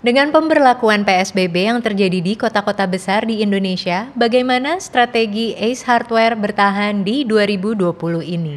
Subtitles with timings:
[0.00, 7.04] Dengan pemberlakuan PSBB yang terjadi di kota-kota besar di Indonesia, bagaimana strategi Ace Hardware bertahan
[7.04, 8.56] di 2020 ini?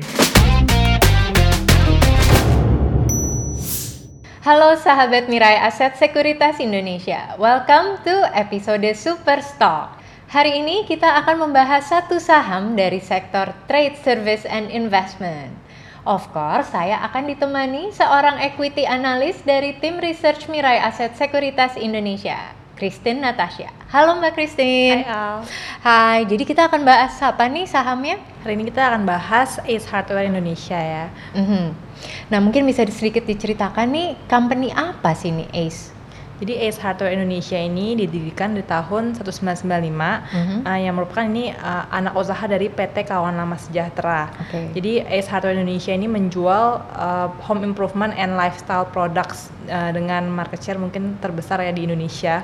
[4.40, 10.00] Halo sahabat Mirai Aset Sekuritas Indonesia, welcome to episode Super Stock.
[10.32, 15.52] Hari ini kita akan membahas satu saham dari sektor trade service and investment.
[16.04, 22.36] Of course, saya akan ditemani seorang equity analis dari tim research Mirai Aset Sekuritas Indonesia,
[22.76, 23.72] Christine Natasha.
[23.88, 25.08] Halo Mbak Christine.
[25.08, 25.38] Hai Al.
[25.80, 28.20] Hai, jadi kita akan bahas apa nih sahamnya?
[28.44, 31.08] Hari ini kita akan bahas Ace Hardware Indonesia ya.
[31.40, 31.72] Mhm.
[32.28, 35.96] Nah, mungkin bisa sedikit diceritakan nih, company apa sih nih Ace?
[36.34, 40.58] Jadi Ace Hardware Indonesia ini didirikan di tahun 1995 Mhm.
[40.66, 44.34] uh, yang merupakan ini uh, anak usaha dari PT Kawan Lama Sejahtera.
[44.42, 44.74] Oke.
[44.74, 50.60] Jadi Ace Hardware Indonesia ini menjual uh, home improvement and lifestyle products uh, dengan market
[50.60, 52.42] share mungkin terbesar ya di Indonesia.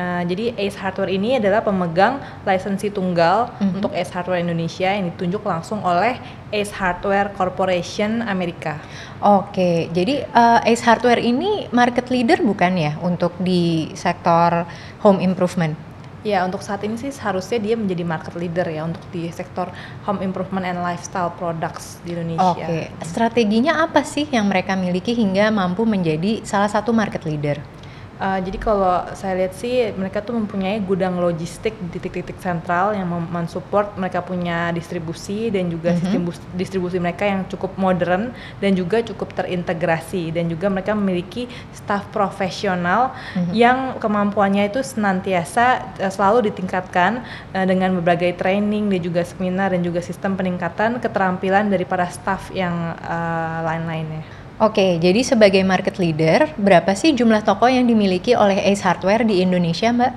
[0.00, 3.76] Uh, jadi Ace Hardware ini adalah pemegang lisensi tunggal Mhm.
[3.76, 6.16] untuk Ace Hardware Indonesia yang ditunjuk langsung oleh
[6.48, 8.80] Ace Hardware Corporation Amerika.
[9.20, 14.64] Oke, jadi eh, Ace Hardware ini market leader bukan ya untuk di sektor
[15.04, 15.76] home improvement?
[16.20, 19.72] Ya, untuk saat ini sih seharusnya dia menjadi market leader ya untuk di sektor
[20.04, 22.44] home improvement and lifestyle products di Indonesia.
[22.56, 27.79] Oke, strateginya apa sih yang mereka miliki hingga mampu menjadi salah satu market leader?
[28.20, 33.08] Uh, jadi kalau saya lihat sih mereka tuh mempunyai gudang logistik di titik-titik sentral yang
[33.08, 35.98] mensupport mereka punya distribusi dan juga Mhm.
[36.04, 41.48] sistem bus- distribusi mereka yang cukup modern dan juga cukup terintegrasi dan juga mereka memiliki
[41.72, 43.52] staff profesional Mhm.
[43.56, 47.24] yang kemampuannya itu senantiasa uh, selalu ditingkatkan
[47.56, 52.52] uh, dengan berbagai training dan juga seminar dan juga sistem peningkatan keterampilan dari para staff
[52.52, 54.39] yang uh, lain-lainnya.
[54.60, 59.40] Oke, jadi sebagai market leader, berapa sih jumlah toko yang dimiliki oleh Ace Hardware di
[59.40, 60.12] Indonesia, Mbak?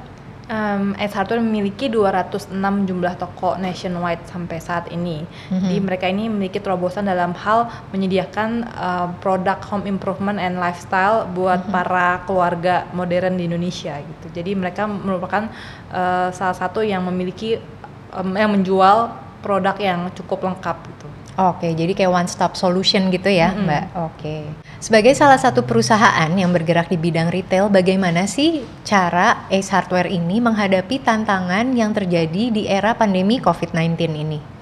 [0.51, 2.51] Um, Ace Hardware memiliki 206
[2.83, 5.23] jumlah toko nationwide sampai saat ini.
[5.47, 5.63] Mhm.
[5.63, 11.63] Jadi mereka ini memiliki terobosan dalam hal menyediakan uh, produk home improvement and lifestyle buat
[11.63, 11.71] Mhm.
[11.71, 14.27] para keluarga modern di Indonesia gitu.
[14.43, 15.47] Jadi mereka merupakan
[15.87, 17.63] uh, salah satu yang memiliki
[18.11, 19.07] um, yang menjual
[19.39, 21.07] produk yang cukup lengkap gitu.
[21.33, 23.65] Oke, jadi kayak one stop solution gitu ya, Mm-mm.
[23.65, 23.83] Mbak.
[24.13, 24.35] Oke.
[24.77, 30.37] Sebagai salah satu perusahaan yang bergerak di bidang retail, bagaimana sih cara Ace Hardware ini
[30.37, 34.52] menghadapi tantangan yang terjadi di era pandemi COVID-19 ini?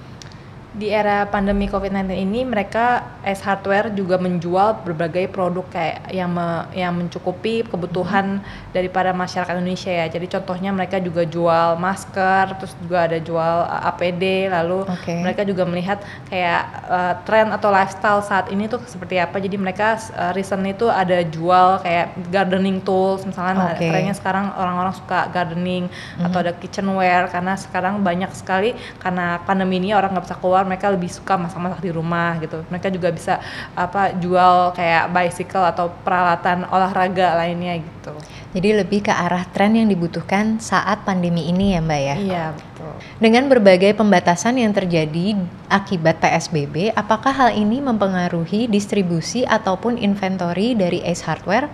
[0.71, 6.63] Di era pandemi COVID-19 ini mereka Ace Hardware juga menjual berbagai produk kayak yang me-
[6.71, 8.39] yang mencukupi kebutuhan
[8.71, 10.07] daripada masyarakat Indonesia ya.
[10.07, 15.19] Jadi contohnya mereka juga jual masker, terus juga ada jual uh, APD, lalu Oke.
[15.19, 15.99] mereka juga melihat
[16.31, 19.43] kayak uh, tren atau lifestyle saat ini tuh seperti apa.
[19.43, 23.91] Jadi mereka uh, recent itu ada jual kayak gardening tools, misalnya Oke.
[23.91, 25.91] trennya sekarang orang-orang suka gardening
[26.23, 28.71] atau ada kitchenware karena sekarang banyak sekali
[29.03, 32.87] karena pandemi ini orang nggak bisa keluar mereka lebih suka masak-masak di rumah gitu mereka
[32.89, 33.37] juga bisa
[33.73, 38.13] apa jual kayak bicycle atau peralatan olahraga lainnya gitu
[38.51, 42.15] Jadi lebih ke arah tren yang dibutuhkan saat pandemi ini ya, Mbak ya.
[42.19, 42.91] iya betul
[43.23, 45.39] Dengan berbagai pembatasan yang terjadi
[45.71, 51.71] akibat PSBB, apakah hal ini mempengaruhi distribusi ataupun inventory dari Ace Hardware?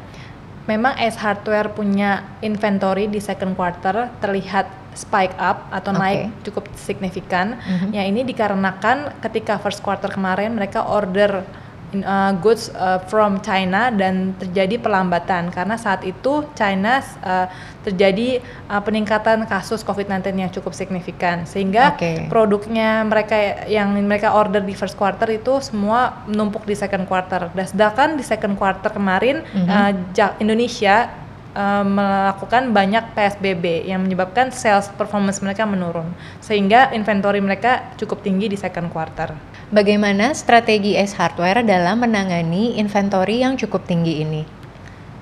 [0.67, 5.99] Memang Ace Hardware punya inventory di second quarter terlihat spike up atau Oke.
[6.01, 7.57] naik cukup signifikan.
[7.57, 7.95] Mhm.
[7.95, 11.41] Ya ini dikarenakan ketika first quarter kemarin mereka order
[11.93, 17.47] uh, goods uh, from China dan terjadi pelambatan karena saat itu China uh,
[17.83, 22.27] terjadi uh, peningkatan kasus COVID-19 yang cukup signifikan sehingga Oke.
[22.27, 27.47] produknya mereka yang mereka order di first quarter itu semua menumpuk di second quarter.
[27.51, 29.67] Dan sedangkan di second quarter kemarin Mhm.
[29.67, 31.26] uh, Ja- Indonesia
[31.57, 38.53] uh, melakukan banyak PSBB yang menyebabkan sales performance mereka menurun sehingga inventory mereka cukup tinggi
[38.53, 39.33] di second quarter.
[39.73, 44.43] Bagaimana strategi Ace Hardware dalam menangani inventory yang cukup tinggi ini?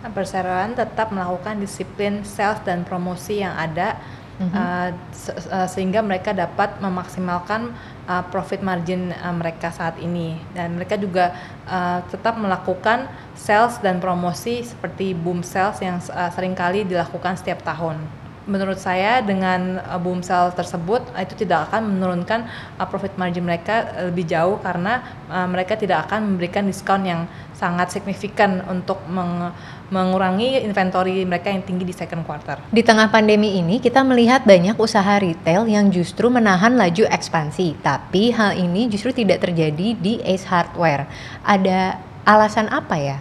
[0.05, 3.97] Perseroan tetap melakukan disiplin sales dan promosi yang ada
[4.35, 7.71] Uh, se- uh, sehingga mereka dapat memaksimalkan
[8.03, 11.31] uh, profit margin uh, mereka saat ini dan mereka juga
[11.63, 17.63] uh, tetap melakukan sales dan promosi seperti boom sales yang uh, sering kali dilakukan setiap
[17.63, 18.24] tahun.
[18.45, 22.45] Menurut saya dengan uh, boom sales tersebut uh, itu tidak akan menurunkan
[22.77, 25.01] uh, profit margin mereka lebih jauh karena
[25.33, 27.25] uh, mereka tidak akan memberikan diskon yang
[27.57, 29.49] sangat signifikan untuk meng-
[29.89, 32.61] mengurangi inventory mereka yang tinggi di second quarter.
[32.69, 38.29] Di tengah pandemi ini, kita melihat banyak usaha retail yang justru menahan laju ekspansi, tapi
[38.29, 41.09] hal ini justru tidak terjadi di Ace Hardware.
[41.41, 43.17] Ada alasan apa ya?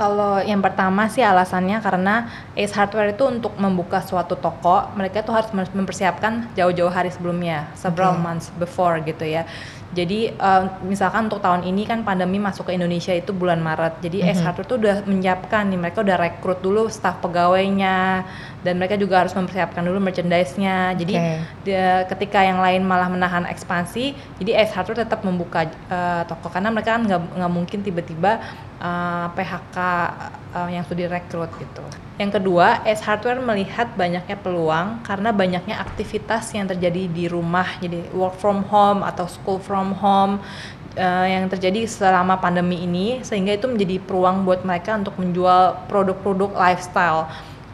[0.00, 2.24] Kalau yang pertama sih alasannya karena
[2.56, 8.16] Ace Hardware itu untuk membuka suatu toko, mereka tuh harus mempersiapkan jauh-jauh hari sebelumnya, several
[8.16, 8.24] Oke.
[8.24, 9.44] months before gitu ya.
[9.92, 14.00] Jadi eh, misalkan untuk tahun ini kan pandemi masuk ke Indonesia itu bulan Maret.
[14.00, 14.46] Jadi Ace Mhm.
[14.48, 18.24] Hardware tuh udah menyiapkan nih, mereka udah rekrut dulu staf pegawainya
[18.64, 20.96] dan mereka juga harus mempersiapkan dulu merchandise-nya.
[20.96, 21.36] Jadi Oke.
[21.68, 26.72] dia- ketika yang lain malah menahan ekspansi, jadi Ace Hardware tetap membuka eh, toko karena
[26.72, 28.40] mereka kan nggak mungkin tiba-tiba
[28.80, 29.76] eh, PHK
[30.56, 31.84] eh, yang sudah direkrut gitu.
[32.20, 38.12] Yang kedua, Ace Hardware melihat banyaknya peluang karena banyaknya aktivitas yang terjadi di rumah, jadi
[38.12, 40.36] work from home atau school from home
[41.00, 46.52] eh, yang terjadi selama pandemi ini, sehingga itu menjadi peluang buat mereka untuk menjual produk-produk
[46.56, 47.28] lifestyle.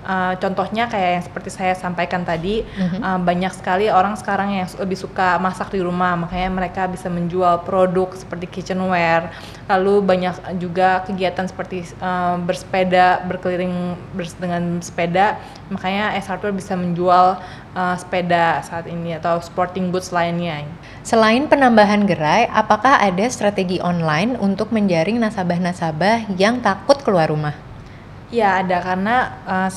[0.07, 2.99] Uh, contohnya kayak yang seperti saya sampaikan tadi, Mhm.
[3.03, 7.67] uh, banyak sekali orang sekarang yang lebih suka masak di rumah, makanya mereka bisa menjual
[7.67, 9.35] produk seperti kitchenware.
[9.67, 15.43] Lalu banyak juga kegiatan seperti uh, bersepeda, berkeliling bers- dengan sepeda,
[15.75, 17.43] makanya S Hardware bisa menjual
[17.75, 20.63] uh, sepeda saat ini atau sporting goods lainnya.
[21.03, 27.66] Selain penambahan gerai, apakah ada strategi online untuk menjaring nasabah-nasabah yang takut keluar rumah?
[28.37, 29.17] Ya ada karena
[29.49, 29.71] uh,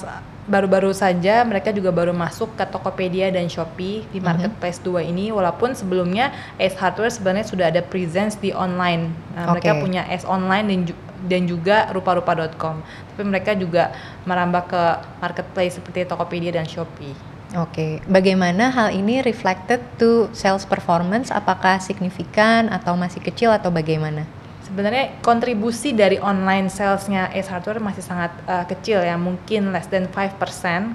[0.46, 4.26] baru-baru saja mereka juga baru masuk ke Tokopedia dan Shopee di Mhm.
[4.26, 9.14] marketplace dua ini walaupun sebelumnya Ace Hardware sebenarnya sudah ada presence di online.
[9.38, 9.82] Nah, Mereka Oke.
[9.82, 12.82] punya Ace Online dan ju- dan juga rupa-rupa.com.
[12.82, 14.84] Tapi mereka juga merambah ke
[15.20, 17.14] marketplace seperti Tokopedia dan Shopee.
[17.52, 21.30] Oke, bagaimana hal ini reflected to sales performance?
[21.30, 24.26] Apakah signifikan atau masih kecil atau bagaimana?
[24.70, 30.06] Sebenarnya kontribusi dari online salesnya Ace Hardware masih sangat uh, kecil ya, mungkin less than
[30.06, 30.38] 5%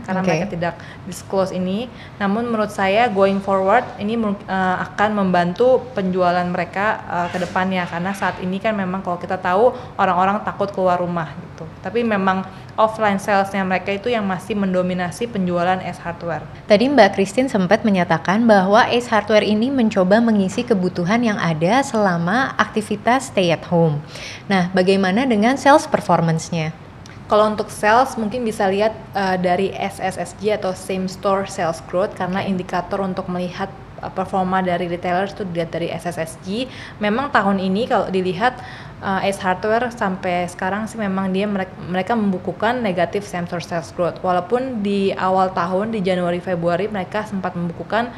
[0.06, 0.30] karena Oke.
[0.30, 0.74] mereka tidak
[1.10, 1.90] disclose ini.
[2.22, 8.14] Namun menurut saya going forward ini uh, akan membantu penjualan mereka uh, ke depannya karena
[8.14, 11.66] saat ini kan memang kalau kita tahu orang-orang takut keluar rumah gitu.
[11.82, 16.42] Tapi memang offline salesnya mereka itu yang masih mendominasi penjualan Ace Hardware.
[16.66, 22.54] Tadi Mbak Christine sempat menyatakan bahwa Ace Hardware ini mencoba mengisi kebutuhan yang ada selama
[22.58, 24.00] aktivitas stay at home.
[24.46, 26.84] Nah, bagaimana dengan sales performance-nya?
[27.24, 32.44] Kalau untuk sales mungkin bisa lihat uh, dari SSSG atau same store sales growth karena
[32.44, 33.72] indikator untuk melihat
[34.04, 36.68] uh, performa dari retailers itu dilihat dari SSSG.
[37.00, 38.60] Memang tahun ini kalau dilihat
[39.00, 43.88] uh, Ace Hardware sampai sekarang sih memang dia mereka, mereka membukukan negatif same store sales
[43.96, 44.20] growth.
[44.20, 48.12] Walaupun di awal tahun di Januari Februari mereka sempat membukukan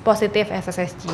[0.00, 1.06] positif SSSG.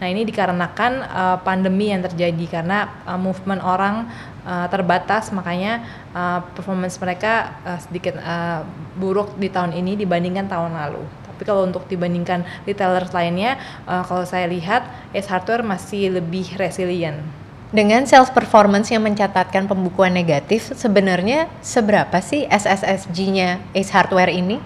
[0.00, 4.08] Nah ini dikarenakan uh, pandemi yang terjadi karena uh, movement orang
[4.48, 5.84] uh, terbatas makanya
[6.16, 8.64] uh, performance mereka uh, sedikit uh,
[8.96, 11.04] buruk di tahun ini dibandingkan tahun lalu.
[11.28, 17.20] Tapi kalau untuk dibandingkan retailers lainnya, uh, kalau saya lihat Ace Hardware masih lebih resilient.
[17.70, 24.58] Dengan sales performance yang mencatatkan pembukuan negatif, sebenarnya seberapa sih SSSG-nya Ace Hardware ini?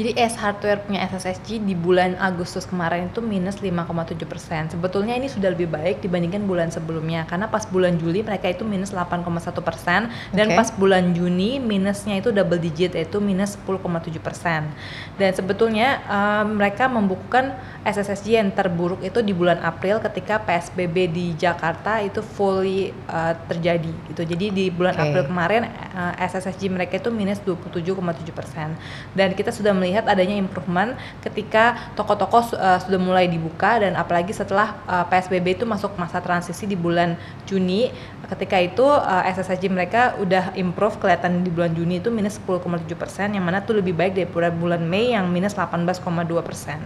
[0.00, 4.64] Jadi S Hardware punya SSSG di bulan Agustus kemarin itu minus 5,7 persen.
[4.72, 8.96] Sebetulnya ini sudah lebih baik dibandingkan bulan sebelumnya karena pas bulan Juli mereka itu minus
[8.96, 9.28] 8,1
[9.60, 10.56] persen dan Oke.
[10.56, 13.84] pas bulan Juni minusnya itu double digit yaitu minus 10,7
[14.24, 14.72] persen.
[15.20, 17.52] Dan sebetulnya eh, mereka membukukan
[17.84, 23.92] SSSG yang terburuk itu di bulan April ketika PSBB di Jakarta itu fully eh, terjadi
[24.08, 24.24] gitu.
[24.24, 25.12] Jadi di bulan Oke.
[25.12, 28.00] April kemarin eh, SSSG mereka itu minus 27,7
[28.32, 28.72] persen
[29.12, 30.94] dan kita sudah melihat adanya improvement
[31.24, 36.68] ketika toko-toko eh, sudah mulai dibuka dan apalagi setelah eh, PSBB itu masuk masa transisi
[36.68, 37.18] di bulan
[37.48, 37.90] Juni
[38.30, 43.34] ketika itu eh, SSSG mereka udah improve kelihatan di bulan Juni itu minus 10,7 persen
[43.34, 45.98] yang mana tuh lebih baik daripada bulan Mei yang minus 18,2
[46.46, 46.78] persen.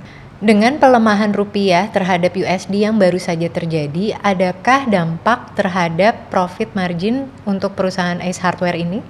[0.44, 7.73] Dengan pelemahan rupiah terhadap USD yang baru saja terjadi, adakah dampak terhadap profit margin untuk
[7.78, 9.00] perusahaan Ace Hardware ini?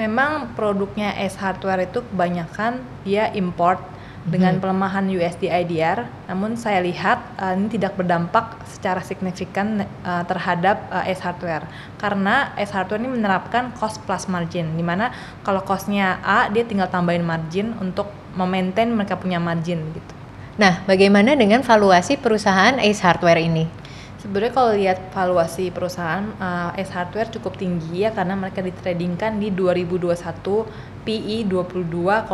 [0.00, 3.80] Memang produknya S Hardware itu kebanyakan dia import
[4.22, 4.62] dengan Mhm.
[4.62, 6.06] pelemahan USD IDR.
[6.30, 11.66] Namun saya lihat eh, ini tidak berdampak secara signifikan eh, terhadap eh, S Hardware
[11.98, 15.10] karena S Hardware ini menerapkan cost plus margin di mana
[15.42, 18.08] kalau costnya A dia tinggal tambahin margin untuk
[18.38, 20.14] memaintain mereka punya margin gitu.
[20.56, 23.81] Nah, bagaimana dengan valuasi perusahaan Ace Hardware ini?
[24.22, 29.50] Sebenarnya kalau lihat valuasi perusahaan uh, S Hardware cukup tinggi ya karena mereka ditradingkan di
[29.50, 32.30] 2021 PE 22,9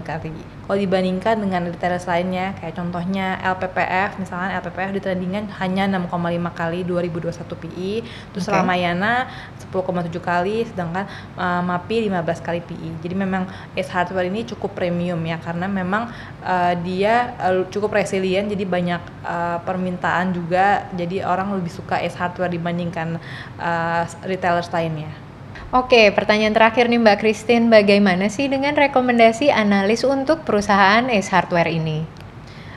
[0.00, 0.32] kali.
[0.66, 6.16] Kalau dibandingkan dengan retailers lainnya kayak contohnya LPPF misalnya LPPF ditradingkan hanya 6,5
[6.56, 7.92] kali 2021 PE,
[8.34, 8.56] terus Oke.
[8.56, 9.30] Ramayana
[9.60, 11.04] 10,7 kali sedangkan
[11.36, 12.88] uh, MAPI 15 kali PE.
[13.04, 13.46] Jadi memang
[13.76, 16.08] S Hardware ini cukup premium ya karena memang
[16.40, 22.16] uh, dia uh, cukup resilient jadi banyak uh, permintaan juga jadi orang lebih suka S
[22.16, 23.20] Hardware dibandingkan
[23.60, 25.25] uh, retailers lainnya.
[25.74, 31.66] Oke, pertanyaan terakhir nih Mbak Christine, bagaimana sih dengan rekomendasi analis untuk perusahaan Ace Hardware
[31.66, 32.06] ini?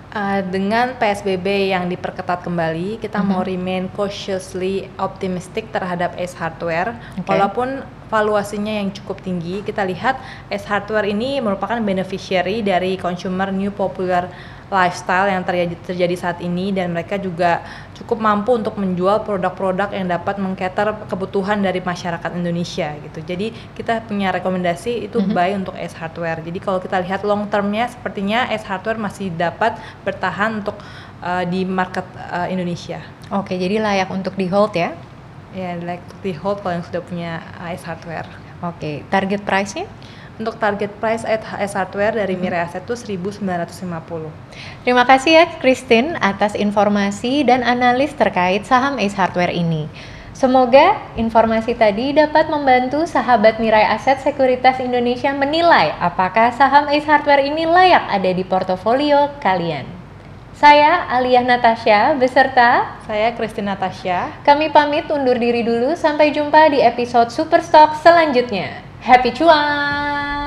[0.10, 3.28] Uh, dengan PSBB yang diperketat kembali, kita Mhm.
[3.30, 6.98] mau remain cautiously optimistic terhadap Ace Hardware.
[7.14, 7.30] Oke.
[7.30, 10.18] Walaupun valuasinya yang cukup tinggi, kita lihat
[10.50, 14.34] Ace Hardware ini merupakan beneficiary dari consumer new popular
[14.70, 17.66] lifestyle yang terjadi, terjadi saat ini dan mereka juga
[17.98, 23.20] cukup mampu untuk menjual produk-produk yang dapat mengcater kebutuhan dari masyarakat Indonesia gitu.
[23.26, 25.34] Jadi kita punya rekomendasi itu Mhm.
[25.34, 26.40] buy untuk Ace Hardware.
[26.46, 30.78] Jadi kalau kita lihat long termnya sepertinya Ace Hardware masih dapat bertahan untuk
[31.20, 33.02] uh, di market uh, Indonesia.
[33.34, 34.94] Oke, jadi layak untuk di hold ya?
[35.52, 38.30] Ya, like di hold kalau yang sudah punya Ace Hardware.
[38.62, 39.90] Oke, target price-nya?
[40.40, 44.32] Untuk target price at Ace Hardware dari Mirai Asset itu 1950.
[44.88, 49.92] Terima kasih ya Christine atas informasi dan analis terkait saham Ace Hardware ini.
[50.32, 57.44] Semoga informasi tadi dapat membantu sahabat Mirai Aset Sekuritas Indonesia menilai apakah saham Ace Hardware
[57.44, 59.84] ini layak ada di portofolio kalian.
[60.56, 64.32] Saya Aliyah Natasha beserta Saya Christine Natasha.
[64.48, 68.89] kami pamit undur diri dulu sampai jumpa di episode Superstock selanjutnya.
[69.02, 70.39] Happy cuan!